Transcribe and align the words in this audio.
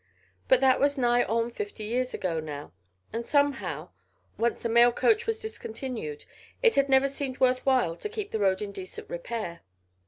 But 0.47 0.61
that 0.61 0.79
was 0.79 0.97
nigh 0.97 1.23
on 1.25 1.51
fifty 1.51 1.83
years 1.83 2.11
ago 2.15 2.39
now, 2.39 2.71
and 3.13 3.23
somehow 3.23 3.89
once 4.35 4.63
the 4.63 4.67
mail 4.67 4.91
coach 4.91 5.27
was 5.27 5.39
discontinued 5.39 6.25
it 6.63 6.73
had 6.73 6.89
never 6.89 7.07
seemed 7.07 7.39
worth 7.39 7.63
while 7.67 7.95
to 7.97 8.09
keep 8.09 8.31
the 8.31 8.39
road 8.39 8.63
in 8.63 8.71
decent 8.71 9.11
repair. 9.11 9.59